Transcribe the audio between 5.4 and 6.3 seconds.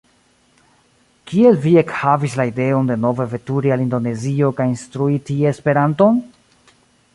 Esperanton?